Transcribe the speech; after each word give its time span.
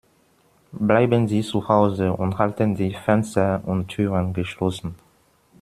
Bleiben 0.71 1.27
Sie 1.27 1.43
zu 1.43 1.67
Hause 1.67 2.11
und 2.13 2.39
halten 2.39 2.75
Sie 2.75 2.91
Fenster 2.95 3.61
und 3.67 3.87
Türen 3.89 4.33
geschlossen. 4.33 4.95